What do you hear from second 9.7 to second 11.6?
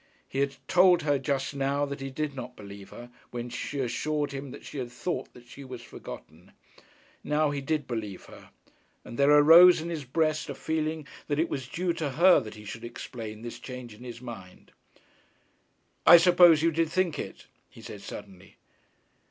in his breast a feeling that it